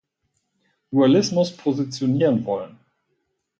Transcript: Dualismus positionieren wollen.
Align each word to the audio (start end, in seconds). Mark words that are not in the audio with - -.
Dualismus 0.89 1.51
positionieren 1.55 2.43
wollen. 2.43 2.79